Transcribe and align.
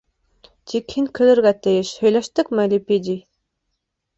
Тик 0.71 0.95
һин 0.97 1.09
көлөргә 1.19 1.53
тейеш, 1.67 1.91
һөйләштекме, 2.07 2.67
Лепидий? 2.73 3.21